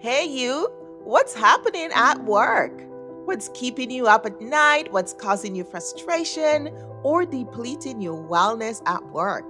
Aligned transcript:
Hey, 0.00 0.24
you, 0.24 0.66
what's 1.04 1.34
happening 1.34 1.90
at 1.94 2.24
work? 2.24 2.72
What's 3.26 3.50
keeping 3.52 3.90
you 3.90 4.06
up 4.06 4.24
at 4.24 4.40
night? 4.40 4.90
What's 4.90 5.12
causing 5.12 5.54
you 5.54 5.62
frustration 5.62 6.70
or 7.02 7.26
depleting 7.26 8.00
your 8.00 8.16
wellness 8.18 8.80
at 8.86 9.04
work? 9.10 9.44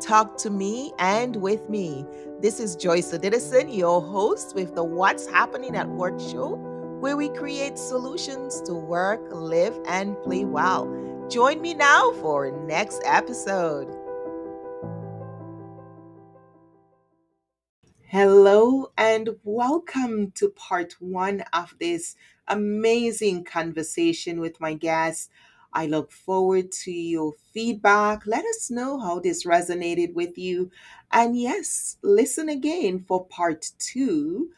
Talk 0.00 0.36
to 0.38 0.50
me 0.50 0.92
and 0.98 1.36
with 1.36 1.70
me. 1.70 2.04
This 2.40 2.58
is 2.58 2.74
Joyce 2.74 3.12
Odidison, 3.12 3.72
your 3.72 4.02
host 4.02 4.56
with 4.56 4.74
the 4.74 4.82
What's 4.82 5.28
Happening 5.28 5.76
at 5.76 5.88
Work 5.88 6.18
show, 6.18 6.56
where 6.98 7.16
we 7.16 7.28
create 7.28 7.78
solutions 7.78 8.60
to 8.62 8.74
work, 8.74 9.20
live, 9.30 9.78
and 9.86 10.20
play 10.24 10.44
well. 10.44 10.88
Join 11.30 11.62
me 11.62 11.74
now 11.74 12.10
for 12.14 12.50
next 12.66 13.00
episode. 13.04 14.01
Hello 18.12 18.92
and 18.98 19.30
welcome 19.42 20.32
to 20.32 20.50
part 20.50 20.96
one 21.00 21.44
of 21.54 21.74
this 21.80 22.14
amazing 22.46 23.42
conversation 23.42 24.38
with 24.38 24.60
my 24.60 24.74
guest. 24.74 25.30
I 25.72 25.86
look 25.86 26.12
forward 26.12 26.72
to 26.82 26.92
your 26.92 27.32
feedback. 27.54 28.26
Let 28.26 28.44
us 28.44 28.70
know 28.70 29.00
how 29.00 29.18
this 29.18 29.46
resonated 29.46 30.12
with 30.12 30.36
you. 30.36 30.70
And 31.10 31.40
yes, 31.40 31.96
listen 32.02 32.50
again 32.50 33.02
for 33.08 33.24
part 33.24 33.70
two. 33.78 34.50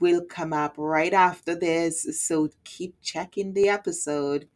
Will 0.00 0.24
come 0.24 0.54
up 0.54 0.76
right 0.78 1.12
after 1.12 1.54
this. 1.54 2.18
So 2.18 2.48
keep 2.64 2.94
checking 3.02 3.52
the 3.52 3.68
episode, 3.68 4.48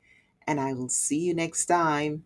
and 0.46 0.58
I 0.58 0.72
will 0.72 0.88
see 0.88 1.18
you 1.18 1.34
next 1.34 1.66
time. 1.66 2.24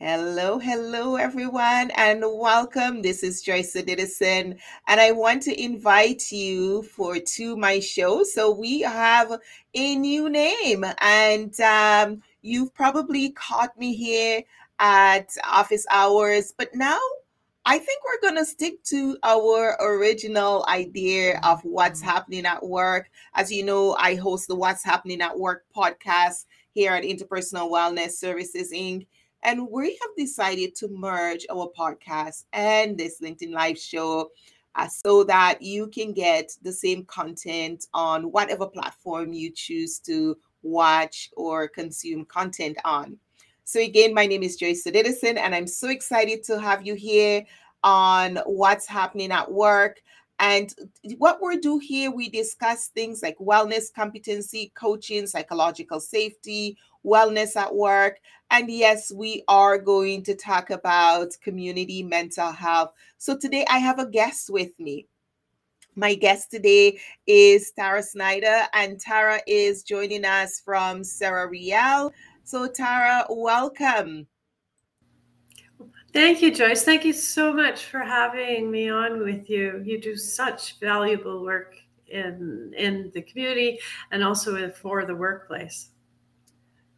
Hello, 0.00 0.58
hello, 0.58 1.14
everyone, 1.14 1.92
and 1.92 2.20
welcome. 2.26 3.00
This 3.00 3.22
is 3.22 3.42
Joyce 3.42 3.76
Odidison, 3.76 4.58
and 4.88 5.00
I 5.00 5.12
want 5.12 5.42
to 5.44 5.62
invite 5.62 6.32
you 6.32 6.82
for 6.82 7.20
to 7.20 7.56
my 7.56 7.78
show. 7.78 8.24
So 8.24 8.50
we 8.50 8.80
have 8.80 9.38
a 9.72 9.94
new 9.94 10.28
name, 10.28 10.84
and 11.00 11.58
um, 11.60 12.22
you've 12.42 12.74
probably 12.74 13.30
caught 13.30 13.78
me 13.78 13.94
here 13.94 14.42
at 14.80 15.28
office 15.44 15.86
hours, 15.88 16.52
but 16.58 16.74
now 16.74 16.98
I 17.64 17.78
think 17.78 18.02
we're 18.04 18.30
going 18.30 18.44
to 18.44 18.50
stick 18.50 18.82
to 18.86 19.16
our 19.22 19.76
original 19.80 20.66
idea 20.68 21.38
of 21.44 21.60
what's 21.62 22.02
happening 22.02 22.46
at 22.46 22.66
work. 22.66 23.08
As 23.34 23.52
you 23.52 23.62
know, 23.62 23.94
I 23.94 24.16
host 24.16 24.48
the 24.48 24.56
What's 24.56 24.82
Happening 24.82 25.20
at 25.20 25.38
Work 25.38 25.66
podcast 25.74 26.46
here 26.72 26.92
at 26.92 27.04
Interpersonal 27.04 27.70
Wellness 27.70 28.14
Services 28.14 28.72
Inc. 28.72 29.06
And 29.44 29.68
we 29.70 29.98
have 30.00 30.10
decided 30.16 30.74
to 30.76 30.88
merge 30.88 31.46
our 31.50 31.70
podcast 31.78 32.44
and 32.54 32.96
this 32.96 33.20
LinkedIn 33.20 33.52
Live 33.52 33.78
show 33.78 34.30
uh, 34.74 34.88
so 34.88 35.22
that 35.24 35.60
you 35.60 35.86
can 35.88 36.12
get 36.12 36.50
the 36.62 36.72
same 36.72 37.04
content 37.04 37.86
on 37.92 38.32
whatever 38.32 38.66
platform 38.66 39.32
you 39.32 39.50
choose 39.50 39.98
to 40.00 40.36
watch 40.62 41.30
or 41.36 41.68
consume 41.68 42.24
content 42.24 42.78
on. 42.84 43.18
So, 43.64 43.80
again, 43.80 44.12
my 44.12 44.26
name 44.26 44.42
is 44.42 44.56
Joyce 44.56 44.84
Odidison, 44.84 45.38
and 45.38 45.54
I'm 45.54 45.66
so 45.66 45.88
excited 45.88 46.42
to 46.44 46.60
have 46.60 46.86
you 46.86 46.94
here 46.94 47.44
on 47.82 48.38
what's 48.46 48.86
happening 48.86 49.30
at 49.30 49.50
work. 49.50 50.02
And 50.38 50.74
what 51.18 51.40
we 51.40 51.58
do 51.58 51.78
here, 51.78 52.10
we 52.10 52.28
discuss 52.28 52.88
things 52.88 53.22
like 53.22 53.38
wellness, 53.38 53.92
competency, 53.94 54.72
coaching, 54.74 55.26
psychological 55.26 56.00
safety, 56.00 56.76
wellness 57.04 57.56
at 57.56 57.74
work. 57.74 58.18
And 58.50 58.70
yes, 58.70 59.12
we 59.12 59.44
are 59.48 59.78
going 59.78 60.22
to 60.24 60.34
talk 60.34 60.70
about 60.70 61.36
community 61.42 62.02
mental 62.02 62.50
health. 62.50 62.92
So 63.18 63.36
today 63.36 63.64
I 63.68 63.78
have 63.78 63.98
a 63.98 64.08
guest 64.08 64.50
with 64.50 64.78
me. 64.78 65.06
My 65.96 66.14
guest 66.14 66.50
today 66.50 66.98
is 67.28 67.70
Tara 67.70 68.02
Snyder, 68.02 68.62
and 68.72 68.98
Tara 68.98 69.40
is 69.46 69.84
joining 69.84 70.24
us 70.24 70.58
from 70.58 71.04
Sara 71.04 71.48
Riel. 71.48 72.12
So, 72.42 72.66
Tara, 72.66 73.24
welcome. 73.30 74.26
Thank 76.14 76.42
you, 76.42 76.54
Joyce. 76.54 76.84
Thank 76.84 77.04
you 77.04 77.12
so 77.12 77.52
much 77.52 77.86
for 77.86 77.98
having 77.98 78.70
me 78.70 78.88
on 78.88 79.18
with 79.24 79.50
you. 79.50 79.82
You 79.84 80.00
do 80.00 80.14
such 80.14 80.78
valuable 80.78 81.42
work 81.42 81.74
in 82.06 82.72
in 82.78 83.10
the 83.12 83.22
community 83.22 83.80
and 84.12 84.22
also 84.22 84.70
for 84.70 85.04
the 85.04 85.14
workplace. 85.16 85.90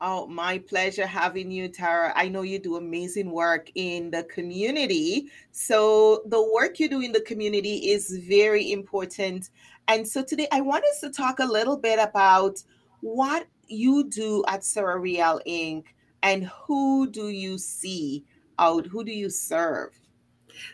Oh, 0.02 0.26
my 0.26 0.58
pleasure 0.58 1.06
having 1.06 1.50
you, 1.50 1.68
Tara. 1.68 2.12
I 2.14 2.28
know 2.28 2.42
you 2.42 2.58
do 2.58 2.76
amazing 2.76 3.30
work 3.30 3.70
in 3.74 4.10
the 4.10 4.24
community. 4.24 5.28
So, 5.50 6.20
the 6.26 6.52
work 6.52 6.78
you 6.78 6.86
do 6.86 7.00
in 7.00 7.12
the 7.12 7.22
community 7.22 7.88
is 7.92 8.18
very 8.28 8.70
important. 8.70 9.48
And 9.88 10.06
so, 10.06 10.22
today 10.22 10.48
I 10.52 10.60
want 10.60 10.84
us 10.84 11.00
to 11.00 11.10
talk 11.10 11.38
a 11.38 11.46
little 11.46 11.78
bit 11.78 11.98
about 11.98 12.62
what 13.00 13.46
you 13.66 14.10
do 14.10 14.44
at 14.46 14.62
Sara 14.62 14.98
Riel 14.98 15.40
Inc. 15.46 15.84
and 16.22 16.44
who 16.66 17.10
do 17.10 17.30
you 17.30 17.56
see 17.56 18.22
out? 18.58 18.86
Who 18.86 19.04
do 19.04 19.12
you 19.12 19.30
serve? 19.30 19.98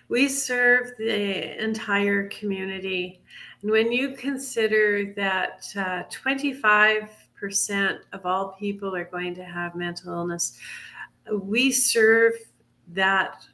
We 0.08 0.28
serve 0.28 0.92
the 0.98 1.62
entire 1.62 2.28
community. 2.28 3.22
And 3.62 3.70
when 3.70 3.90
you 3.90 4.14
consider 4.16 5.12
that 5.16 5.64
uh, 5.76 6.02
25 6.10 7.10
percent 7.42 7.98
of 8.12 8.24
all 8.24 8.50
people 8.52 8.94
are 8.94 9.04
going 9.04 9.34
to 9.34 9.44
have 9.44 9.74
mental 9.74 10.12
illness. 10.12 10.56
We 11.28 11.72
serve 11.72 12.34
that 12.92 13.44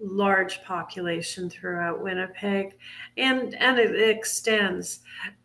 large 0.00 0.64
population 0.64 1.50
throughout 1.50 2.02
Winnipeg 2.02 2.76
and 3.16 3.54
and 3.54 3.78
it 3.78 4.10
extends 4.10 5.00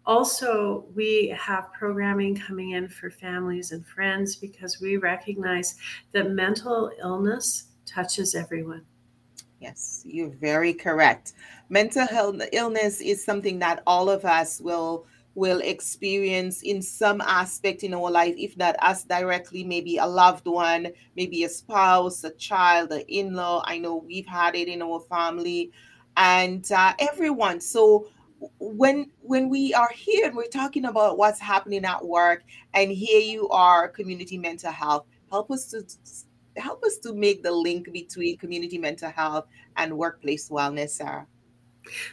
also 0.06 0.86
we 0.96 1.34
have 1.40 1.72
programming 1.72 2.36
coming 2.36 2.72
in 2.72 2.90
for 2.90 3.12
families 3.12 3.72
and 3.72 3.86
friends 3.86 4.36
because 4.36 4.82
we 4.82 4.98
recognize 4.98 5.76
that 6.14 6.32
mental 6.32 6.92
illness 7.02 7.69
touches 7.90 8.36
everyone 8.36 8.84
yes 9.60 10.02
you're 10.06 10.30
very 10.30 10.74
correct 10.74 11.34
mental 11.70 12.06
health 12.06 12.42
illness 12.54 13.02
is 13.02 13.24
something 13.24 13.60
that 13.60 13.82
all 13.88 14.10
of 14.10 14.26
us 14.26 14.62
will 14.62 15.06
will 15.36 15.62
experience 15.62 16.62
in 16.64 16.82
some 16.82 17.22
aspect 17.22 17.84
in 17.84 17.94
our 17.94 18.12
life, 18.12 18.36
if 18.38 18.58
not 18.58 18.76
us 18.82 19.06
directly, 19.06 19.64
maybe 19.64 19.98
a 19.98 20.06
loved 20.06 20.46
one, 20.46 20.90
maybe 21.16 21.46
a 21.46 21.50
spouse, 21.50 22.24
a 22.26 22.32
child, 22.32 22.92
an 22.92 23.02
in 23.08 23.34
law. 23.34 23.64
I 23.66 23.78
know 23.78 23.96
we've 23.96 24.26
had 24.26 24.56
it 24.56 24.68
in 24.68 24.82
our 24.82 25.00
family 25.00 25.72
and 26.18 26.70
uh, 26.72 26.94
everyone. 27.00 27.62
So, 27.62 28.10
when 28.60 29.12
when 29.22 29.50
we 29.50 29.74
are 29.74 29.92
here 29.94 30.28
and 30.28 30.36
we're 30.36 30.48
talking 30.48 30.86
about 30.86 31.18
what's 31.18 31.40
happening 31.40 31.84
at 31.84 32.06
work 32.06 32.44
and 32.74 32.90
here 32.90 33.20
you 33.20 33.50
are 33.50 33.90
community 33.90 34.38
mental 34.38 34.72
health 34.72 35.06
help 35.30 35.52
us 35.52 35.66
to 35.66 35.84
help 36.60 36.84
us 36.84 36.98
to 36.98 37.14
make 37.14 37.44
the 37.44 37.52
link 37.52 37.92
between 37.92 38.38
community 38.38 38.78
mental 38.78 39.10
health 39.10 39.46
and 39.78 39.98
workplace 39.98 40.50
wellness 40.50 40.90
sarah 40.90 41.26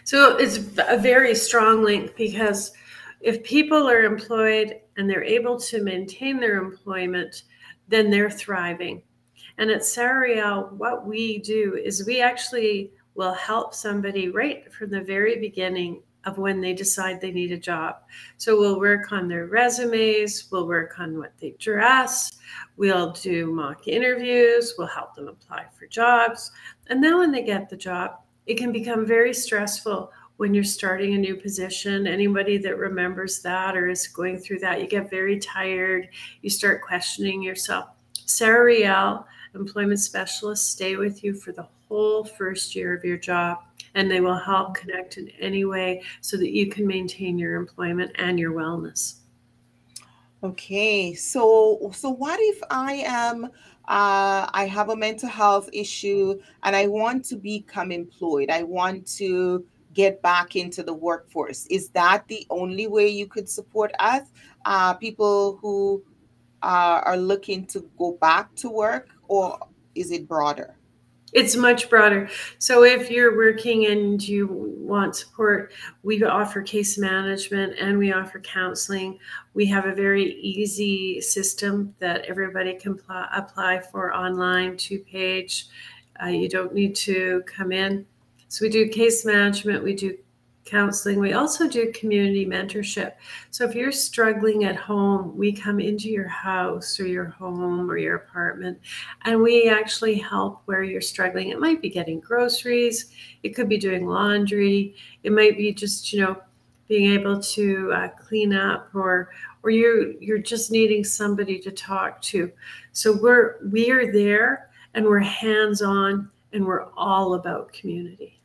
so 0.04 0.36
it's 0.36 0.58
a 0.78 0.96
very 0.96 1.34
strong 1.34 1.82
link 1.84 2.16
because 2.16 2.72
if 3.20 3.42
people 3.42 3.88
are 3.88 4.02
employed 4.02 4.80
and 4.96 5.08
they're 5.08 5.24
able 5.24 5.58
to 5.60 5.82
maintain 5.82 6.38
their 6.38 6.58
employment, 6.58 7.42
then 7.88 8.10
they're 8.10 8.30
thriving. 8.30 9.02
And 9.58 9.70
at 9.70 9.84
Sara 9.84 10.20
Riel, 10.20 10.70
what 10.76 11.06
we 11.06 11.38
do 11.38 11.80
is 11.82 12.06
we 12.06 12.20
actually 12.20 12.92
will 13.14 13.32
help 13.32 13.74
somebody 13.74 14.28
right 14.28 14.72
from 14.72 14.90
the 14.90 15.00
very 15.00 15.38
beginning 15.38 16.02
of 16.26 16.38
when 16.38 16.60
they 16.60 16.75
decide 16.75 17.20
they 17.20 17.31
need 17.31 17.53
a 17.53 17.56
job. 17.56 17.97
So 18.37 18.59
we'll 18.59 18.81
work 18.81 19.12
on 19.12 19.28
their 19.28 19.47
resumes, 19.47 20.48
we'll 20.50 20.66
work 20.66 20.98
on 20.98 21.19
what 21.19 21.32
they 21.41 21.54
dress, 21.59 22.38
we'll 22.76 23.12
do 23.12 23.53
mock 23.53 23.88
interviews, 23.88 24.75
we'll 24.76 24.88
help 24.88 25.14
them 25.14 25.28
apply 25.28 25.66
for 25.78 25.87
jobs. 25.87 26.50
And 26.88 27.03
then 27.03 27.16
when 27.16 27.32
they 27.32 27.42
get 27.42 27.70
the 27.70 27.76
job, 27.76 28.17
it 28.46 28.58
can 28.58 28.73
become 28.73 29.06
very 29.06 29.32
stressful 29.32 30.12
when 30.37 30.52
you're 30.52 30.64
starting 30.64 31.14
a 31.14 31.19
new 31.19 31.37
position. 31.37 32.06
Anybody 32.06 32.58
that 32.58 32.76
remembers 32.76 33.40
that 33.43 33.76
or 33.76 33.88
is 33.88 34.06
going 34.08 34.38
through 34.38 34.58
that, 34.58 34.81
you 34.81 34.87
get 34.87 35.08
very 35.08 35.38
tired. 35.38 36.08
You 36.43 36.50
start 36.50 36.82
questioning 36.82 37.43
yourself. 37.43 37.88
Sara 38.26 38.64
Riel, 38.64 39.26
employment 39.55 40.00
specialist, 40.00 40.70
stay 40.70 40.96
with 40.96 41.25
you 41.25 41.32
for 41.32 41.52
the 41.52 41.67
whole 41.88 42.25
first 42.25 42.75
year 42.75 42.94
of 42.94 43.05
your 43.05 43.17
job 43.17 43.58
and 43.96 44.10
they 44.10 44.20
will 44.20 44.38
help 44.38 44.75
connect 44.75 45.16
in 45.16 45.28
any 45.40 45.64
way 45.64 46.02
so 46.20 46.37
that 46.37 46.50
you 46.50 46.69
can 46.69 46.87
maintain 46.87 47.38
your 47.38 47.56
employment 47.56 48.12
and 48.16 48.38
your 48.38 48.52
wellness. 48.52 49.16
Okay, 50.44 51.14
so 51.14 51.90
so 51.93 52.10
what 52.10 52.38
if 52.40 52.60
I 52.70 53.02
am 53.06 53.46
uh, 53.88 54.50
I 54.52 54.66
have 54.66 54.90
a 54.90 54.96
mental 54.96 55.28
health 55.28 55.70
issue 55.72 56.40
and 56.64 56.75
I 56.75 56.88
want 56.88 57.25
to 57.26 57.37
become 57.37 57.93
employed. 57.93 58.50
I 58.50 58.64
want 58.64 59.06
to 59.19 59.64
get 59.94 60.20
back 60.22 60.56
into 60.56 60.82
the 60.82 60.92
workforce. 60.92 61.66
Is 61.66 61.88
that 61.90 62.26
the 62.26 62.46
only 62.50 62.88
way 62.88 63.08
you 63.08 63.26
could 63.26 63.49
support 63.49 63.92
us? 64.00 64.22
Uh, 64.64 64.94
people 64.94 65.58
who 65.62 66.02
uh, 66.62 67.00
are 67.04 67.16
looking 67.16 67.64
to 67.66 67.88
go 67.96 68.19
back 68.20 68.54
to 68.56 68.69
work, 68.69 69.08
or 69.28 69.58
is 69.94 70.10
it 70.10 70.26
broader? 70.26 70.76
It's 71.37 71.55
much 71.55 71.91
broader. 71.91 72.31
So 72.56 72.85
if 72.85 73.11
you're 73.11 73.37
working 73.37 73.88
and 73.88 74.27
you 74.27 74.47
want 74.81 75.17
support, 75.17 75.71
we 76.03 76.25
offer 76.25 76.62
case 76.62 76.97
management 76.97 77.75
and 77.79 77.99
we 77.99 78.11
offer 78.11 78.41
counseling. 78.41 79.19
We 79.53 79.67
have 79.67 79.85
a 79.85 79.94
very 79.94 80.33
easy 80.41 81.21
system 81.21 81.94
that 81.99 82.25
everybody 82.25 82.73
can 82.73 82.97
pl- 82.97 83.27
apply 83.35 83.81
for 83.81 84.15
online, 84.15 84.79
two 84.79 85.00
page. 85.00 85.67
Uh, 86.23 86.29
you 86.29 86.49
don't 86.49 86.73
need 86.73 86.97
to 86.97 87.43
come 87.44 87.71
in. 87.71 88.06
So 88.49 88.65
we 88.65 88.71
do 88.71 88.88
case 88.88 89.27
management, 89.27 89.85
we 89.85 89.94
do 89.94 90.17
counseling. 90.66 91.18
We 91.18 91.32
also 91.32 91.68
do 91.68 91.92
community 91.92 92.44
mentorship. 92.44 93.12
So 93.50 93.64
if 93.64 93.74
you're 93.74 93.92
struggling 93.92 94.64
at 94.64 94.76
home, 94.76 95.36
we 95.36 95.52
come 95.52 95.80
into 95.80 96.10
your 96.10 96.28
house 96.28 97.00
or 97.00 97.06
your 97.06 97.26
home 97.26 97.90
or 97.90 97.96
your 97.96 98.16
apartment 98.16 98.78
and 99.22 99.40
we 99.40 99.68
actually 99.68 100.16
help 100.16 100.62
where 100.66 100.82
you're 100.82 101.00
struggling. 101.00 101.48
It 101.48 101.60
might 101.60 101.80
be 101.80 101.88
getting 101.88 102.20
groceries, 102.20 103.12
it 103.42 103.50
could 103.50 103.68
be 103.68 103.78
doing 103.78 104.06
laundry, 104.06 104.94
it 105.22 105.32
might 105.32 105.56
be 105.56 105.72
just, 105.72 106.12
you 106.12 106.20
know, 106.20 106.36
being 106.88 107.12
able 107.12 107.40
to 107.40 107.92
uh, 107.92 108.08
clean 108.08 108.52
up 108.52 108.94
or 108.94 109.30
or 109.62 109.70
you're 109.70 110.12
you're 110.20 110.38
just 110.38 110.70
needing 110.70 111.02
somebody 111.02 111.58
to 111.58 111.72
talk 111.72 112.22
to. 112.22 112.50
So 112.92 113.12
we're 113.12 113.56
we 113.72 113.90
are 113.90 114.12
there 114.12 114.70
and 114.94 115.04
we're 115.04 115.18
hands 115.18 115.82
on 115.82 116.30
and 116.52 116.64
we're 116.64 116.86
all 116.96 117.34
about 117.34 117.72
community. 117.72 118.40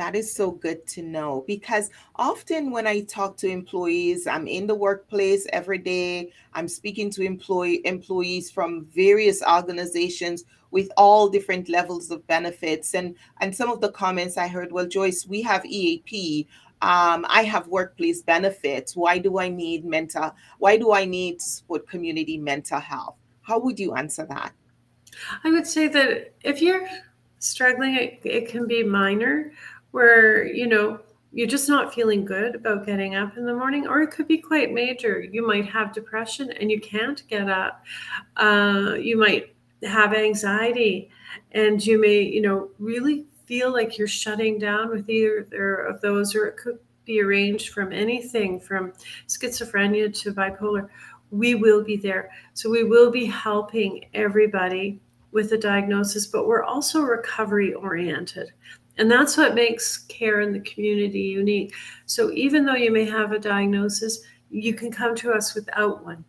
That 0.00 0.16
is 0.16 0.32
so 0.32 0.52
good 0.52 0.86
to 0.94 1.02
know 1.02 1.44
because 1.46 1.90
often 2.16 2.70
when 2.70 2.86
I 2.86 3.02
talk 3.02 3.36
to 3.36 3.48
employees, 3.48 4.26
I'm 4.26 4.46
in 4.46 4.66
the 4.66 4.74
workplace 4.74 5.46
every 5.52 5.76
day. 5.76 6.32
I'm 6.54 6.68
speaking 6.68 7.10
to 7.10 7.22
employee 7.22 7.82
employees 7.84 8.50
from 8.50 8.86
various 8.86 9.42
organizations 9.42 10.46
with 10.70 10.90
all 10.96 11.28
different 11.28 11.68
levels 11.68 12.10
of 12.10 12.26
benefits. 12.26 12.94
And 12.94 13.14
and 13.42 13.54
some 13.54 13.68
of 13.68 13.82
the 13.82 13.90
comments 13.90 14.38
I 14.38 14.48
heard, 14.48 14.72
well, 14.72 14.86
Joyce, 14.86 15.26
we 15.26 15.42
have 15.42 15.66
EAP. 15.66 16.48
Um, 16.80 17.26
I 17.28 17.42
have 17.42 17.68
workplace 17.68 18.22
benefits. 18.22 18.96
Why 18.96 19.18
do 19.18 19.38
I 19.38 19.50
need 19.50 19.84
mental? 19.84 20.34
Why 20.60 20.78
do 20.78 20.94
I 20.94 21.04
need 21.04 21.40
to 21.40 21.44
support 21.44 21.86
community 21.86 22.38
mental 22.38 22.80
health? 22.80 23.16
How 23.42 23.58
would 23.58 23.78
you 23.78 23.92
answer 23.94 24.24
that? 24.30 24.54
I 25.44 25.50
would 25.50 25.66
say 25.66 25.88
that 25.88 26.32
if 26.42 26.62
you're 26.62 26.88
struggling, 27.38 27.96
it, 27.96 28.20
it 28.24 28.48
can 28.48 28.66
be 28.66 28.82
minor 28.82 29.52
where 29.90 30.46
you 30.46 30.66
know 30.66 31.00
you're 31.32 31.46
just 31.46 31.68
not 31.68 31.94
feeling 31.94 32.24
good 32.24 32.56
about 32.56 32.86
getting 32.86 33.14
up 33.14 33.36
in 33.36 33.44
the 33.46 33.54
morning, 33.54 33.86
or 33.86 34.02
it 34.02 34.10
could 34.10 34.26
be 34.26 34.38
quite 34.38 34.72
major. 34.72 35.20
You 35.20 35.46
might 35.46 35.66
have 35.66 35.92
depression 35.92 36.50
and 36.52 36.70
you 36.70 36.80
can't 36.80 37.22
get 37.28 37.48
up. 37.48 37.84
Uh, 38.36 38.96
you 38.98 39.16
might 39.16 39.54
have 39.84 40.12
anxiety, 40.12 41.10
and 41.52 41.84
you 41.84 42.00
may, 42.00 42.20
you 42.20 42.42
know, 42.42 42.70
really 42.78 43.26
feel 43.46 43.72
like 43.72 43.98
you're 43.98 44.08
shutting 44.08 44.58
down 44.58 44.90
with 44.90 45.08
either 45.08 45.76
of 45.86 46.00
those, 46.00 46.34
or 46.34 46.46
it 46.46 46.56
could 46.56 46.78
be 47.04 47.20
arranged 47.20 47.70
from 47.70 47.92
anything 47.92 48.60
from 48.60 48.92
schizophrenia 49.26 50.12
to 50.22 50.32
bipolar. 50.32 50.88
We 51.30 51.54
will 51.54 51.82
be 51.82 51.96
there. 51.96 52.30
So 52.54 52.70
we 52.70 52.84
will 52.84 53.10
be 53.10 53.26
helping 53.26 54.04
everybody 54.14 55.00
with 55.32 55.52
a 55.52 55.58
diagnosis, 55.58 56.26
but 56.26 56.46
we're 56.46 56.64
also 56.64 57.02
recovery 57.02 57.72
oriented. 57.74 58.52
And 59.00 59.10
that's 59.10 59.38
what 59.38 59.54
makes 59.54 59.96
care 59.96 60.42
in 60.42 60.52
the 60.52 60.60
community 60.60 61.20
unique. 61.20 61.72
So 62.04 62.30
even 62.32 62.66
though 62.66 62.74
you 62.74 62.92
may 62.92 63.06
have 63.06 63.32
a 63.32 63.38
diagnosis, 63.38 64.20
you 64.50 64.74
can 64.74 64.92
come 64.92 65.16
to 65.16 65.32
us 65.32 65.54
without 65.54 66.04
one. 66.04 66.22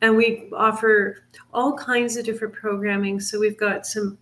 And 0.00 0.16
we 0.16 0.50
offer 0.52 1.18
all 1.54 1.78
kinds 1.78 2.16
of 2.16 2.24
different 2.24 2.54
programming. 2.54 3.20
So 3.20 3.38
we've 3.38 3.56
got 3.56 3.86
some 3.86 4.18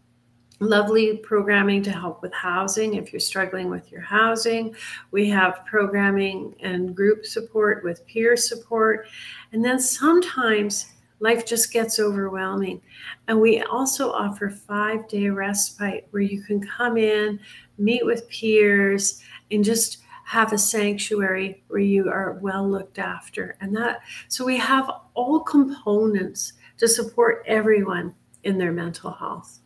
lovely 0.61 1.17
programming 1.17 1.83
to 1.85 1.91
help 1.91 2.21
with 2.21 2.35
housing 2.35 2.95
if 2.95 3.15
you're 3.15 3.21
struggling 3.21 3.71
with 3.71 3.91
your 3.91 4.03
housing. 4.03 4.77
We 5.11 5.27
have 5.31 5.65
programming 5.65 6.55
and 6.61 6.95
group 6.95 7.25
support 7.25 7.83
with 7.83 8.07
peer 8.07 8.37
support. 8.37 9.07
And 9.53 9.65
then 9.65 9.81
sometimes 9.81 10.93
life 11.21 11.47
just 11.47 11.73
gets 11.73 11.99
overwhelming. 11.99 12.81
And 13.29 13.41
we 13.41 13.63
also 13.63 14.13
offer 14.13 14.51
five 14.51 15.09
day 15.09 15.29
respite 15.29 16.09
where 16.11 16.23
you 16.23 16.43
can 16.43 16.61
come 16.67 16.97
in, 16.97 17.41
meet 17.79 18.05
with 18.05 18.29
peers, 18.29 19.21
and 19.51 19.65
just 19.65 19.99
have 20.25 20.53
a 20.53 20.59
sanctuary 20.59 21.63
where 21.69 21.81
you 21.81 22.09
are 22.09 22.39
well 22.43 22.69
looked 22.69 22.99
after. 22.99 23.57
And 23.61 23.77
that, 23.77 24.01
so 24.29 24.45
we 24.45 24.57
have 24.57 24.91
all 25.15 25.41
components 25.41 26.55
to 26.79 26.89
support 26.89 27.45
everyone 27.47 28.15
in 28.43 28.59
their 28.59 28.73
mental 28.73 29.13
health. 29.13 29.61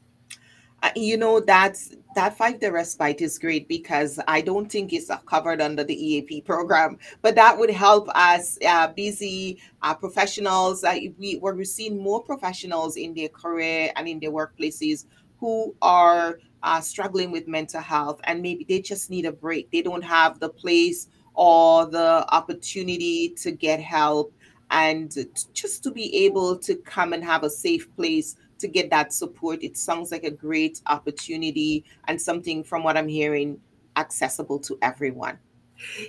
Uh, 0.83 0.91
you 0.97 1.17
know 1.17 1.41
that's 1.41 1.95
that 2.15 2.37
five 2.37 2.59
day 2.59 2.71
respite 2.71 3.21
is 3.21 3.39
great 3.39 3.69
because 3.69 4.19
I 4.27 4.41
don't 4.41 4.71
think 4.71 4.93
it's 4.93 5.11
covered 5.27 5.61
under 5.61 5.85
the 5.85 5.95
EAP 5.95 6.41
program, 6.43 6.99
but 7.23 7.35
that 7.37 7.57
would 7.59 7.71
help 7.71 8.09
us 8.15 8.59
uh, 8.67 8.89
busy 8.89 9.61
uh, 9.83 9.95
professionals. 9.95 10.83
Uh, 10.83 10.97
we, 11.19 11.39
we're 11.41 11.63
seeing 11.65 12.03
more 12.03 12.23
professionals 12.23 12.97
in 12.97 13.15
their 13.15 13.29
career 13.29 13.93
and 13.97 14.09
in 14.09 14.19
their 14.21 14.33
workplaces 14.33 15.05
who 15.39 15.75
are 15.83 16.39
uh, 16.63 16.81
struggling 16.81 17.31
with 17.31 17.49
mental 17.49 17.81
health 17.81 18.21
and 18.25 18.43
maybe 18.43 18.65
they 18.69 18.81
just 18.81 19.11
need 19.11 19.27
a 19.27 19.33
break. 19.33 19.71
They 19.71 19.83
don't 19.83 20.05
have 20.05 20.41
the 20.41 20.49
place 20.49 21.09
or 21.35 21.87
the 21.87 22.27
opportunity 22.35 23.31
to 23.31 23.51
get 23.51 23.81
help 23.81 24.33
and 24.71 25.17
just 25.53 25.83
to 25.83 25.91
be 25.91 26.25
able 26.25 26.57
to 26.59 26.77
come 26.77 27.13
and 27.13 27.25
have 27.25 27.43
a 27.45 27.51
safe 27.51 27.95
place 27.97 28.37
to 28.59 28.69
get 28.69 28.91
that 28.91 29.13
support. 29.13 29.63
It 29.63 29.77
sounds 29.77 30.13
like 30.13 30.25
a 30.25 30.31
great 30.31 30.81
opportunity 30.87 31.85
and 32.09 32.21
something 32.21 32.63
from 32.63 32.83
what 32.85 32.97
I'm 32.97 33.09
hearing 33.09 33.59
accessible 33.97 34.59
to 34.61 34.79
everyone. 34.83 35.39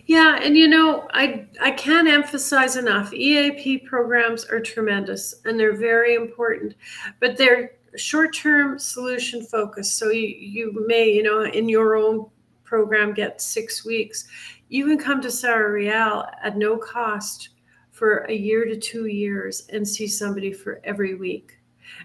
Yeah, 0.05 0.37
and 0.41 0.57
you 0.57 0.67
know, 0.67 1.07
I 1.13 1.47
I 1.61 1.71
can't 1.71 2.07
emphasize 2.07 2.75
enough. 2.75 3.13
EAP 3.13 3.79
programs 3.79 4.43
are 4.45 4.59
tremendous 4.59 5.35
and 5.45 5.57
they're 5.57 5.75
very 5.75 6.15
important, 6.15 6.75
but 7.21 7.37
they're 7.37 7.71
short-term 7.95 8.79
solution 8.79 9.43
focus. 9.43 9.91
So 9.93 10.09
you 10.09 10.35
you 10.39 10.85
may, 10.87 11.09
you 11.09 11.23
know, 11.23 11.43
in 11.43 11.69
your 11.69 11.95
own 11.95 12.29
program 12.63 13.13
get 13.13 13.41
6 13.41 13.85
weeks. 13.85 14.27
You 14.69 14.85
can 14.85 14.97
come 14.97 15.21
to 15.21 15.31
Sara 15.31 15.71
Riel 15.71 16.25
at 16.41 16.57
no 16.57 16.77
cost 16.77 17.49
for 17.91 18.25
a 18.29 18.33
year 18.33 18.65
to 18.65 18.77
2 18.77 19.07
years 19.07 19.67
and 19.69 19.87
see 19.87 20.07
somebody 20.07 20.53
for 20.53 20.81
every 20.83 21.15
week 21.15 21.57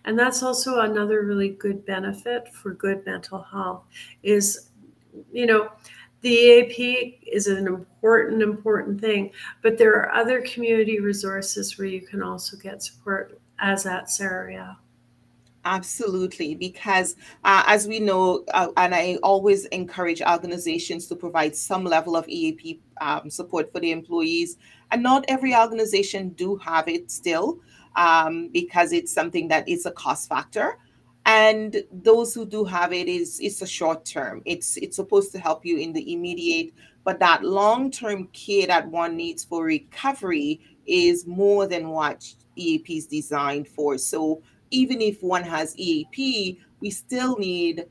and 0.04 0.18
that's 0.18 0.42
also 0.42 0.80
another 0.80 1.22
really 1.22 1.50
good 1.50 1.86
benefit 1.86 2.52
for 2.52 2.74
good 2.74 3.06
mental 3.06 3.42
health 3.42 3.84
is 4.22 4.70
you 5.32 5.46
know 5.46 5.70
the 6.22 6.30
EAP 6.30 7.20
is 7.30 7.46
an 7.46 7.68
important, 7.68 8.42
important 8.42 9.00
thing, 9.00 9.30
but 9.62 9.78
there 9.78 9.94
are 9.94 10.12
other 10.12 10.40
community 10.42 10.98
resources 10.98 11.78
where 11.78 11.86
you 11.86 12.00
can 12.00 12.22
also 12.22 12.56
get 12.56 12.82
support 12.82 13.40
as 13.60 13.86
at 13.86 14.10
Sara 14.10 14.46
Riel. 14.46 14.76
Absolutely, 15.66 16.54
because 16.54 17.16
uh, 17.42 17.64
as 17.66 17.88
we 17.88 17.98
know, 17.98 18.44
uh, 18.54 18.68
and 18.76 18.94
I 18.94 19.18
always 19.24 19.64
encourage 19.66 20.22
organizations 20.22 21.08
to 21.08 21.16
provide 21.16 21.56
some 21.56 21.82
level 21.82 22.16
of 22.16 22.28
EAP 22.28 22.80
um, 23.00 23.28
support 23.28 23.72
for 23.72 23.80
the 23.80 23.90
employees, 23.90 24.58
and 24.92 25.02
not 25.02 25.24
every 25.26 25.56
organization 25.56 26.28
do 26.30 26.54
have 26.58 26.86
it 26.86 27.10
still 27.10 27.58
um, 27.96 28.48
because 28.52 28.92
it's 28.92 29.12
something 29.12 29.48
that 29.48 29.68
is 29.68 29.86
a 29.86 29.90
cost 29.90 30.28
factor 30.28 30.78
and 31.26 31.82
those 31.90 32.32
who 32.32 32.46
do 32.46 32.64
have 32.64 32.92
it 32.92 33.08
is 33.08 33.40
it's 33.40 33.60
a 33.60 33.66
short 33.66 34.04
term. 34.04 34.42
It's 34.44 34.76
it's 34.76 34.94
supposed 34.94 35.32
to 35.32 35.40
help 35.40 35.66
you 35.66 35.78
in 35.78 35.92
the 35.92 36.12
immediate 36.12 36.72
but 37.02 37.18
that 37.18 37.42
long 37.42 37.90
term 37.90 38.28
care 38.28 38.68
that 38.68 38.88
one 38.88 39.16
needs 39.16 39.44
for 39.44 39.64
recovery 39.64 40.60
is 40.86 41.26
more 41.26 41.66
than 41.66 41.88
what 41.88 42.24
eap 42.54 42.88
is 42.88 43.06
designed 43.06 43.66
for. 43.66 43.98
So 43.98 44.42
even 44.70 45.00
if 45.00 45.22
one 45.22 45.42
has 45.42 45.74
eap 45.76 46.08
we 46.80 46.90
still 46.90 47.36
need 47.38 47.86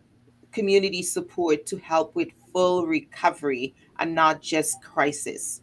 community 0.51 1.01
support 1.01 1.65
to 1.65 1.77
help 1.77 2.15
with 2.15 2.29
full 2.53 2.86
recovery 2.86 3.75
and 4.00 4.13
not 4.13 4.41
just 4.41 4.82
crisis 4.82 5.62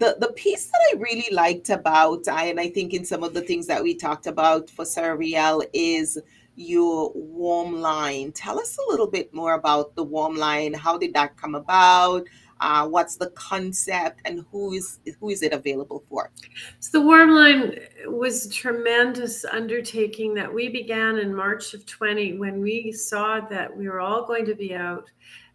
the 0.00 0.16
the 0.18 0.32
piece 0.32 0.66
that 0.66 0.80
I 0.92 0.98
really 0.98 1.28
liked 1.30 1.68
about, 1.68 2.26
and 2.26 2.58
I 2.58 2.70
think 2.70 2.94
in 2.94 3.04
some 3.04 3.22
of 3.22 3.34
the 3.34 3.42
things 3.42 3.66
that 3.66 3.82
we 3.82 3.94
talked 3.94 4.26
about 4.26 4.70
for 4.70 4.86
Sara 4.86 5.14
Riel 5.14 5.62
is 5.74 6.18
your 6.56 7.12
warm 7.14 7.80
line. 7.80 8.32
Tell 8.32 8.58
us 8.58 8.78
a 8.78 8.90
little 8.90 9.06
bit 9.06 9.32
more 9.34 9.54
about 9.54 9.94
the 9.94 10.02
warm 10.02 10.36
line. 10.36 10.72
How 10.72 10.96
did 10.96 11.12
that 11.14 11.36
come 11.36 11.54
about? 11.54 12.26
Uh, 12.60 12.86
what's 12.86 13.16
the 13.16 13.30
concept, 13.30 14.20
and 14.24 14.44
who 14.50 14.72
is 14.72 15.00
who 15.18 15.30
is 15.30 15.42
it 15.42 15.52
available 15.52 16.04
for? 16.08 16.30
So 16.78 17.00
the 17.00 17.06
warm 17.06 17.30
line 17.30 17.78
was 18.06 18.46
a 18.46 18.50
tremendous 18.50 19.44
undertaking 19.44 20.34
that 20.34 20.52
we 20.52 20.68
began 20.68 21.18
in 21.18 21.34
March 21.34 21.74
of 21.74 21.86
20 21.86 22.38
when 22.38 22.60
we 22.60 22.92
saw 22.92 23.40
that 23.48 23.74
we 23.74 23.88
were 23.88 24.00
all 24.00 24.26
going 24.26 24.44
to 24.46 24.54
be 24.54 24.74
out. 24.74 25.10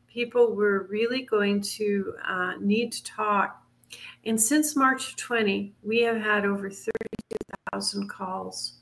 People 0.07 0.55
were 0.55 0.87
really 0.89 1.23
going 1.23 1.61
to 1.61 2.13
uh, 2.27 2.53
need 2.59 2.91
to 2.93 3.03
talk 3.03 3.61
and 4.25 4.41
since 4.41 4.75
March 4.75 5.09
of 5.09 5.15
20, 5.17 5.73
we 5.83 6.01
have 6.01 6.17
had 6.17 6.45
over 6.45 6.69
32,000 6.69 8.09
calls. 8.09 8.79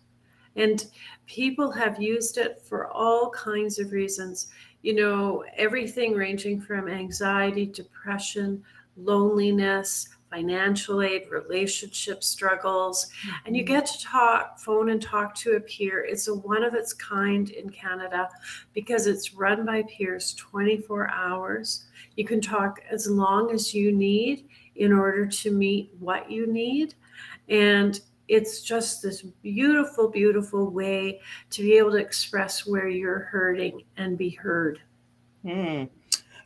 And 0.56 0.86
people 1.26 1.72
have 1.72 2.02
used 2.02 2.38
it 2.38 2.62
for 2.62 2.88
all 2.88 3.32
kinds 3.32 3.80
of 3.80 3.92
reasons. 3.92 4.52
You 4.84 4.94
know, 4.96 5.44
everything 5.58 6.14
ranging 6.14 6.62
from 6.62 6.88
anxiety, 6.88 7.66
depression, 7.66 8.64
loneliness, 8.96 10.08
financial 10.34 11.02
aid, 11.02 11.28
relationship 11.30 12.24
struggles, 12.24 13.08
and 13.46 13.56
you 13.56 13.64
mm-hmm. 13.64 13.76
get 13.76 13.86
to 13.86 14.04
talk, 14.04 14.60
phone 14.60 14.90
and 14.90 15.02
talk 15.02 15.36
to 15.36 15.56
a 15.56 15.60
peer. 15.60 16.04
It's 16.04 16.28
a 16.28 16.34
one 16.34 16.64
of 16.64 16.74
its 16.74 16.92
kind 16.94 17.50
in 17.50 17.70
Canada 17.70 18.30
because 18.74 19.08
it's 19.08 19.34
run 19.34 19.66
by 19.66 19.84
peers 19.84 20.34
24 20.34 21.12
hours. 21.12 21.86
You 22.16 22.26
can 22.26 22.42
talk 22.42 22.80
as 22.90 23.10
long 23.10 23.52
as 23.52 23.74
you 23.74 23.92
need 23.92 24.48
in 24.76 24.92
order 24.92 25.28
to 25.28 25.52
meet 25.52 25.92
what 26.00 26.30
you 26.32 26.52
need. 26.52 26.96
And 27.48 28.00
it's 28.28 28.62
just 28.62 29.02
this 29.02 29.22
beautiful, 29.22 30.10
beautiful 30.10 30.70
way 30.70 31.20
to 31.52 31.62
be 31.62 31.78
able 31.78 31.92
to 31.92 31.98
express 31.98 32.66
where 32.66 32.88
you're 32.88 33.20
hurting 33.20 33.84
and 33.98 34.18
be 34.18 34.30
heard. 34.30 34.80
Mm. 35.46 35.90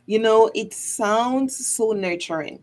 You 0.06 0.18
know, 0.18 0.50
it 0.54 0.72
sounds 0.72 1.66
so 1.66 1.92
nurturing 1.92 2.62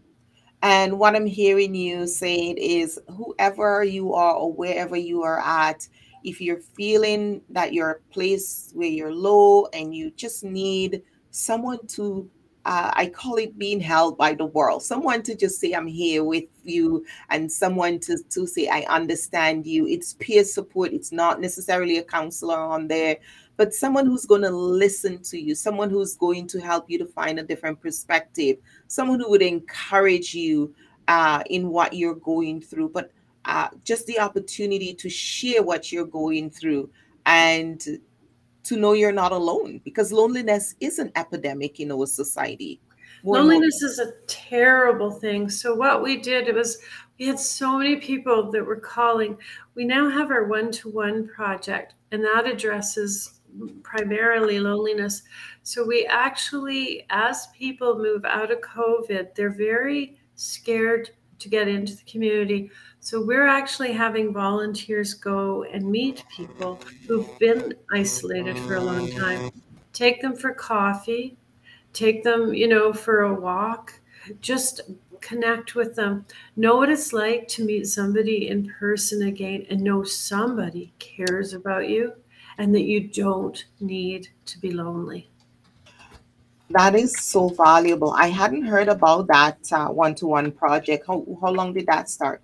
and 0.66 0.98
what 0.98 1.16
I'm 1.16 1.28
hearing 1.28 1.76
you 1.76 2.08
saying 2.08 2.58
is 2.58 3.00
whoever 3.08 3.84
you 3.84 4.16
are 4.16 4.34
or 4.34 4.52
wherever 4.52 4.98
you 4.98 5.22
are 5.22 5.40
at, 5.40 5.88
if 6.24 6.42
you're 6.42 6.60
feeling 6.60 7.44
that 7.50 7.72
you're 7.72 7.92
a 7.92 8.14
place 8.14 8.72
where 8.74 8.88
you're 8.88 9.14
low 9.14 9.68
and 9.74 9.94
you 9.94 10.10
just 10.10 10.44
need 10.44 11.04
someone 11.30 11.86
to 11.90 12.28
uh, 12.66 12.92
I 12.94 13.08
call 13.08 13.36
it 13.36 13.58
being 13.58 13.80
held 13.80 14.18
by 14.18 14.34
the 14.34 14.46
world. 14.46 14.84
Someone 14.84 15.22
to 15.24 15.36
just 15.36 15.60
say, 15.60 15.74
I'm 15.74 15.88
here 15.88 16.24
with 16.24 16.46
you, 16.64 17.06
and 17.30 17.52
someone 17.52 18.00
to, 18.02 18.18
to 18.32 18.48
say, 18.48 18.68
I 18.68 18.82
understand 18.90 19.66
you. 19.66 19.88
It's 19.88 20.14
peer 20.16 20.44
support, 20.44 20.94
it's 20.94 21.12
not 21.12 21.40
necessarily 21.40 22.00
a 22.00 22.04
counselor 22.04 22.60
on 22.60 22.88
there, 22.88 23.18
but 23.58 23.74
someone 23.74 24.06
who's 24.06 24.26
going 24.26 24.42
to 24.42 24.50
listen 24.50 25.22
to 25.24 25.40
you, 25.40 25.56
someone 25.56 25.90
who's 25.90 26.16
going 26.16 26.48
to 26.48 26.60
help 26.60 26.90
you 26.90 26.98
to 26.98 27.06
find 27.06 27.40
a 27.40 27.44
different 27.44 27.80
perspective, 27.82 28.58
someone 28.88 29.20
who 29.20 29.30
would 29.30 29.44
encourage 29.44 30.34
you 30.34 30.74
uh, 31.08 31.44
in 31.50 31.70
what 31.70 31.94
you're 31.94 32.16
going 32.16 32.62
through, 32.62 32.90
but 32.90 33.12
uh, 33.46 33.70
just 33.84 34.08
the 34.08 34.20
opportunity 34.20 34.94
to 34.94 35.08
share 35.08 35.62
what 35.62 35.92
you're 35.92 36.06
going 36.06 36.50
through 36.50 36.90
and 37.28 38.00
to 38.66 38.78
know 38.78 38.94
you're 38.94 39.12
not 39.12 39.32
alone 39.32 39.82
because 39.84 40.12
loneliness 40.12 40.76
is 40.80 41.00
an 41.00 41.12
epidemic 41.16 41.80
in 41.80 41.92
our 41.92 42.06
society. 42.06 42.80
Loneliness 43.24 43.82
is 43.82 43.98
a 43.98 44.12
terrible 44.28 45.10
thing. 45.10 45.50
So 45.50 45.74
what 45.74 46.04
we 46.04 46.18
did 46.18 46.48
it 46.48 46.56
was 46.56 46.78
we 47.18 47.26
had 47.26 47.40
so 47.40 47.78
many 47.78 47.96
people 47.96 48.52
that 48.52 48.64
were 48.64 48.76
calling. 48.76 49.38
We 49.74 49.86
now 49.86 50.10
have 50.10 50.30
our 50.30 50.46
one-to-one 50.46 51.30
project 51.30 51.96
and 52.12 52.24
that 52.24 52.46
addresses 52.46 53.40
primarily 53.84 54.60
loneliness. 54.60 55.24
So 55.64 55.86
we 55.86 56.06
actually, 56.06 57.06
as 57.10 57.48
people 57.48 57.98
move 57.98 58.26
out 58.26 58.52
of 58.52 58.62
COVID, 58.62 59.34
they're 59.34 59.50
very 59.50 60.20
scared 60.36 61.10
to 61.40 61.50
get 61.50 61.68
into 61.68 61.96
the 61.96 62.04
community. 62.04 62.70
So 63.06 63.22
we're 63.22 63.46
actually 63.46 63.92
having 63.94 64.34
volunteers 64.34 65.14
go 65.14 65.62
and 65.66 65.86
meet 65.86 66.24
people 66.36 66.80
who've 67.08 67.38
been 67.38 67.76
isolated 67.92 68.58
for 68.58 68.78
a 68.78 68.82
long 68.82 69.12
time, 69.12 69.52
take 69.94 70.24
them 70.24 70.36
for 70.36 70.56
coffee, 70.56 71.38
take 71.94 72.24
them, 72.24 72.52
you 72.56 72.68
know, 72.68 72.92
for 72.92 73.22
a 73.22 73.34
walk, 73.40 73.94
just 74.42 74.82
connect 75.22 75.76
with 75.76 75.96
them, 75.96 76.26
know 76.56 76.78
what 76.78 76.90
it's 76.90 77.14
like 77.14 77.48
to 77.50 77.64
meet 77.64 77.86
somebody 77.86 78.48
in 78.48 78.74
person 78.80 79.28
again 79.28 79.68
and 79.70 79.82
know 79.82 80.02
somebody 80.02 80.92
cares 80.98 81.54
about 81.54 81.88
you 81.88 82.12
and 82.58 82.74
that 82.74 82.86
you 82.86 83.08
don't 83.08 83.66
need 83.80 84.30
to 84.48 84.58
be 84.58 84.72
lonely. 84.72 85.30
That 86.72 86.96
is 86.96 87.16
so 87.20 87.50
valuable. 87.50 88.14
I 88.14 88.30
hadn't 88.30 88.66
heard 88.66 88.88
about 88.88 89.28
that 89.28 89.60
one 89.94 90.16
to 90.16 90.26
one 90.26 90.52
project. 90.52 91.06
How, 91.06 91.24
how 91.40 91.52
long 91.52 91.72
did 91.72 91.86
that 91.86 92.10
start? 92.10 92.42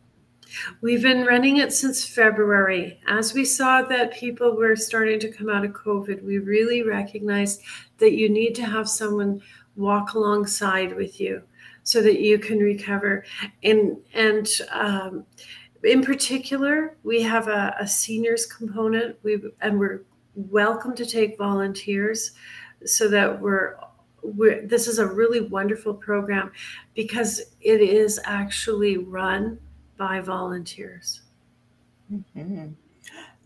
We've 0.81 1.01
been 1.01 1.25
running 1.25 1.57
it 1.57 1.73
since 1.73 2.05
February. 2.05 2.99
As 3.07 3.33
we 3.33 3.45
saw 3.45 3.81
that 3.83 4.13
people 4.13 4.55
were 4.55 4.75
starting 4.75 5.19
to 5.19 5.31
come 5.31 5.49
out 5.49 5.65
of 5.65 5.71
COVID, 5.71 6.23
we 6.23 6.39
really 6.39 6.83
recognized 6.83 7.61
that 7.97 8.13
you 8.13 8.29
need 8.29 8.55
to 8.55 8.65
have 8.65 8.89
someone 8.89 9.41
walk 9.75 10.13
alongside 10.13 10.95
with 10.95 11.19
you 11.19 11.41
so 11.83 12.01
that 12.01 12.19
you 12.19 12.37
can 12.37 12.59
recover. 12.59 13.25
And 13.63 13.97
and 14.13 14.47
um, 14.71 15.25
in 15.83 16.03
particular, 16.03 16.97
we 17.03 17.21
have 17.21 17.47
a, 17.47 17.75
a 17.79 17.87
seniors 17.87 18.45
component. 18.45 19.17
We 19.23 19.41
and 19.61 19.79
we're 19.79 20.03
welcome 20.35 20.95
to 20.95 21.05
take 21.05 21.37
volunteers, 21.37 22.31
so 22.85 23.07
that 23.07 23.39
we're 23.39 23.77
we're, 24.23 24.65
this 24.67 24.87
is 24.87 24.99
a 24.99 25.07
really 25.07 25.41
wonderful 25.41 25.95
program 25.95 26.51
because 26.93 27.41
it 27.61 27.81
is 27.81 28.19
actually 28.23 28.97
run 28.97 29.57
by 30.01 30.19
volunteers. 30.19 31.21
Mm-hmm. 32.11 32.69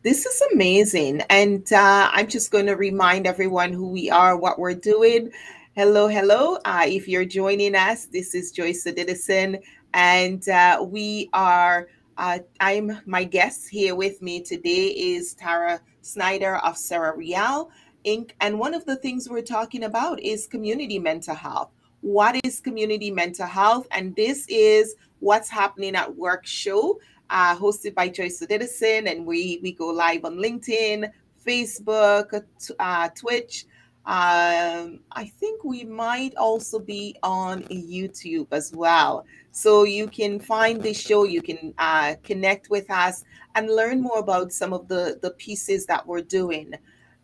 This 0.04 0.26
is 0.26 0.42
amazing. 0.54 1.22
And 1.30 1.62
uh, 1.74 2.10
I'm 2.14 2.30
just 2.30 2.50
going 2.50 2.68
to 2.68 2.78
remind 2.78 3.28
everyone 3.28 3.74
who 3.74 3.90
we 3.90 4.10
are, 4.10 4.38
what 4.38 4.58
we're 4.58 4.74
doing. 4.74 5.32
Hello, 5.76 6.08
hello. 6.08 6.58
Uh, 6.64 6.86
if 6.88 7.10
you're 7.10 7.26
joining 7.26 7.76
us, 7.76 8.06
this 8.06 8.34
is 8.34 8.54
Joyce 8.54 8.86
Odidison, 8.86 9.62
and 9.94 10.48
uh, 10.48 10.82
we 10.82 11.30
are 11.34 11.90
uh, 12.18 12.40
I'm 12.62 13.02
my 13.06 13.26
guest 13.26 13.68
here 13.68 13.94
with 13.94 14.22
me 14.22 14.42
today 14.42 14.88
is 14.96 15.34
Tara 15.34 15.82
Snyder 16.04 16.56
of 16.60 16.78
Sara 16.78 17.14
Riel 17.18 17.70
Inc. 18.06 18.32
And 18.40 18.58
one 18.58 18.74
of 18.74 18.86
the 18.86 18.96
things 18.96 19.28
we're 19.28 19.42
talking 19.42 19.84
about 19.84 20.22
is 20.22 20.48
community 20.48 21.00
mental 21.00 21.36
health. 21.36 21.72
What 22.00 22.40
is 22.46 22.62
community 22.62 23.12
mental 23.12 23.48
health? 23.48 23.88
And 23.92 24.16
this 24.16 24.48
is 24.48 24.96
what's 25.20 25.50
happening 25.50 25.96
at 25.96 26.16
work 26.16 26.46
show, 26.46 27.00
uh, 27.30 27.56
hosted 27.56 27.96
by 27.96 28.10
Joyce 28.10 28.42
Odidison, 28.42 29.12
and 29.12 29.26
we 29.26 29.60
we 29.62 29.72
go 29.72 29.88
live 29.88 30.26
on 30.26 30.38
LinkedIn, 30.38 31.12
Facebook, 31.46 32.44
uh, 32.80 33.10
Twitch. 33.10 33.66
Um, 34.06 35.00
I 35.14 35.26
think 35.40 35.64
we 35.64 35.84
might 35.84 36.36
also 36.36 36.78
be 36.78 37.16
on 37.24 37.64
YouTube 37.64 38.48
as 38.52 38.72
well. 38.72 39.26
So 39.52 39.84
you 39.84 40.08
can 40.08 40.40
find 40.40 40.82
this 40.82 41.00
show, 41.00 41.24
you 41.24 41.42
can 41.42 41.74
uh, 41.80 42.16
connect 42.24 42.70
with 42.70 42.92
us 42.92 43.24
and 43.56 43.68
learn 43.68 44.02
more 44.02 44.20
about 44.20 44.52
some 44.52 44.74
of 44.74 44.88
the, 44.88 45.18
the 45.24 45.32
pieces 45.32 45.88
that 45.88 46.06
we're 46.06 46.22
doing. 46.22 46.76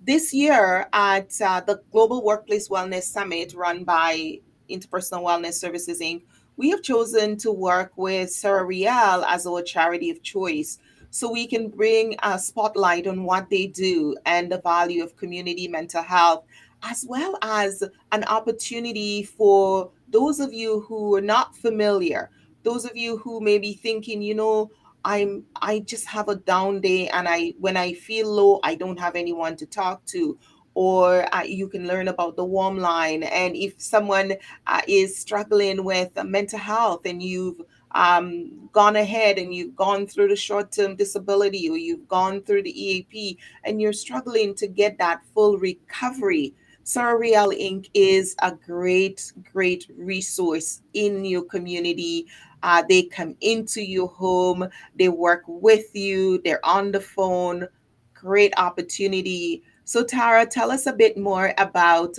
This 0.04 0.34
year 0.34 0.88
at 0.92 1.40
uh, 1.40 1.62
the 1.62 1.82
Global 1.92 2.24
Workplace 2.24 2.68
Wellness 2.68 3.04
Summit 3.04 3.54
run 3.54 3.84
by 3.84 4.40
Interpersonal 4.68 5.24
Wellness 5.24 5.54
Services 5.54 6.00
Inc., 6.00 6.24
we 6.62 6.70
have 6.70 6.84
chosen 6.84 7.36
to 7.38 7.52
work 7.52 7.92
with 7.96 8.32
Sara 8.32 8.64
Riel 8.64 9.26
as 9.26 9.48
our 9.48 9.64
charity 9.64 10.12
of 10.12 10.22
choice 10.22 10.78
so 11.10 11.32
we 11.32 11.48
can 11.48 11.70
bring 11.70 12.16
a 12.22 12.38
spotlight 12.38 13.08
on 13.08 13.24
what 13.24 13.50
they 13.50 13.66
do 13.66 14.16
and 14.28 14.52
the 14.52 14.60
value 14.62 15.04
of 15.04 15.18
community 15.18 15.68
mental 15.68 16.04
health, 16.04 16.46
as 16.84 17.04
well 17.10 17.36
as 17.42 17.84
an 18.12 18.24
opportunity 18.26 19.24
for 19.24 19.90
those 20.10 20.40
of 20.40 20.54
you 20.54 20.82
who 20.82 21.16
are 21.16 21.28
not 21.36 21.58
familiar, 21.58 22.30
those 22.62 22.86
of 22.86 22.96
you 22.96 23.18
who 23.18 23.42
may 23.42 23.58
be 23.58 23.74
thinking, 23.74 24.22
you 24.22 24.36
know, 24.36 24.70
I'm 25.04 25.44
I 25.64 25.80
just 25.80 26.06
have 26.06 26.30
a 26.30 26.36
down 26.36 26.80
day 26.80 27.10
and 27.10 27.28
I 27.28 27.56
when 27.60 27.76
I 27.76 27.94
feel 27.94 28.30
low, 28.32 28.60
I 28.62 28.76
don't 28.76 29.00
have 29.00 29.16
anyone 29.16 29.56
to 29.56 29.66
talk 29.66 30.06
to 30.14 30.38
or 30.74 31.34
uh, 31.36 31.44
you 31.44 31.68
can 31.68 31.88
learn 31.88 32.08
about 32.08 32.36
the 32.36 32.46
warm 32.46 32.78
line 32.78 33.24
and 33.24 33.56
if 33.56 33.74
someone 33.82 34.34
uh, 34.68 34.82
is 34.88 35.18
struggling 35.18 35.84
with 35.84 36.12
mental 36.24 36.60
health 36.60 37.06
and 37.06 37.22
you've 37.22 37.62
um, 37.92 38.70
gone 38.72 38.96
ahead 38.96 39.38
and 39.38 39.54
you've 39.54 39.76
gone 39.76 40.08
through 40.08 40.30
the 40.30 40.36
short-term 40.36 40.96
disability 40.96 41.70
or 41.70 41.78
you've 41.78 42.08
gone 42.08 42.42
through 42.42 42.64
the 42.64 42.84
EAP 42.84 43.38
and 43.66 43.82
you're 43.82 43.92
struggling 43.92 44.56
to 44.56 44.68
get 44.68 44.98
that 44.98 45.22
full 45.34 45.58
recovery 45.58 46.54
Sara 46.84 47.18
Riel 47.18 47.52
Inc. 47.52 47.90
is 47.94 48.36
a 48.40 48.54
great, 48.54 49.32
great 49.54 49.88
resource 49.98 50.82
in 50.94 51.24
your 51.24 51.44
community. 51.44 52.26
Uh, 52.64 52.84
they 52.88 53.04
come 53.04 53.36
into 53.42 53.82
your 53.82 54.08
home, 54.08 54.68
they 54.96 55.10
work 55.10 55.44
with 55.48 55.96
you, 55.96 56.42
they're 56.44 56.64
on 56.66 56.92
the 56.92 57.00
phone. 57.00 57.68
Great 58.14 58.54
opportunity. 58.58 59.64
So, 59.92 60.06
Tara, 60.06 60.46
tell 60.46 60.72
us 60.72 60.86
a 60.86 60.94
bit 60.94 61.18
more 61.18 61.54
about 61.58 62.16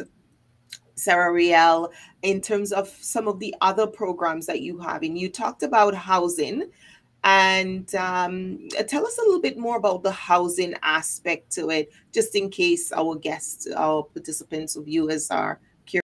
Sara 0.94 1.32
Riel 1.32 1.90
in 2.20 2.42
terms 2.42 2.70
of 2.70 2.86
some 2.86 3.26
of 3.26 3.38
the 3.38 3.54
other 3.62 3.86
programs 3.86 4.44
that 4.44 4.60
you 4.60 4.78
have. 4.80 5.02
And 5.02 5.18
you 5.18 5.30
talked 5.30 5.62
about 5.62 5.94
housing 5.94 6.64
and 7.24 7.94
um, 7.94 8.68
tell 8.86 9.06
us 9.06 9.16
a 9.16 9.22
little 9.22 9.40
bit 9.40 9.56
more 9.56 9.78
about 9.78 10.02
the 10.02 10.10
housing 10.10 10.74
aspect 10.82 11.50
to 11.52 11.70
it, 11.70 11.90
just 12.12 12.34
in 12.34 12.50
case 12.50 12.92
our 12.92 13.14
guests, 13.14 13.66
our 13.74 14.02
participants, 14.02 14.76
or 14.76 14.82
viewers 14.82 15.30
are 15.30 15.58
curious. 15.86 16.02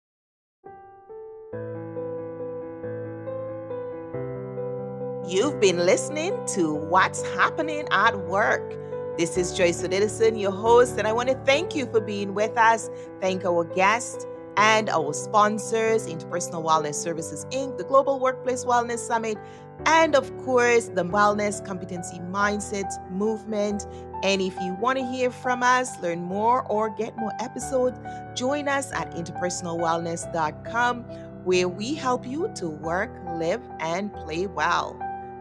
You've 5.28 5.58
been 5.58 5.78
listening 5.78 6.38
to 6.54 6.74
What's 6.74 7.22
Happening 7.34 7.88
at 7.90 8.16
Work 8.16 8.85
This 9.18 9.38
is 9.38 9.54
Joyce 9.54 9.80
Odidison, 9.82 10.38
your 10.38 10.52
host, 10.52 10.98
and 10.98 11.08
I 11.08 11.12
want 11.14 11.30
to 11.30 11.36
thank 11.46 11.74
you 11.74 11.86
for 11.86 12.02
being 12.02 12.34
with 12.34 12.54
us. 12.58 12.90
Thank 13.18 13.46
our 13.46 13.64
guests 13.64 14.26
and 14.58 14.90
our 14.90 15.14
sponsors, 15.14 16.06
Interpersonal 16.06 16.62
Wellness 16.62 16.96
Services 16.96 17.46
Inc., 17.46 17.78
the 17.78 17.84
Global 17.84 18.20
Workplace 18.20 18.66
Wellness 18.66 18.98
Summit, 18.98 19.38
and 19.86 20.14
of 20.14 20.36
course, 20.44 20.88
the 20.88 21.02
Wellness 21.02 21.64
Competency 21.64 22.18
Mindset 22.18 23.10
Movement. 23.10 23.86
And 24.22 24.42
if 24.42 24.54
you 24.60 24.74
want 24.74 24.98
to 24.98 25.06
hear 25.06 25.30
from 25.30 25.62
us, 25.62 25.98
learn 26.02 26.20
more, 26.20 26.64
or 26.64 26.90
get 26.90 27.16
more 27.16 27.32
episodes, 27.40 27.98
join 28.34 28.68
us 28.68 28.92
at 28.92 29.12
interpersonalwellness.com, 29.12 31.04
where 31.44 31.68
we 31.68 31.94
help 31.94 32.26
you 32.26 32.52
to 32.56 32.68
work, 32.68 33.18
live, 33.36 33.62
and 33.80 34.12
play 34.12 34.46
well. 34.46 34.92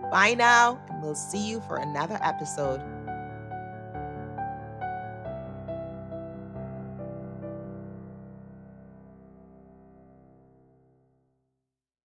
Bye 0.09 0.35
now, 0.35 0.79
and 0.89 1.03
we'll 1.03 1.13
see 1.13 1.45
you 1.45 1.59
for 1.67 1.75
another 1.75 2.17
episode. 2.21 2.94